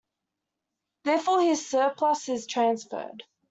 [1.03, 3.21] Therefore his surplus is transferred.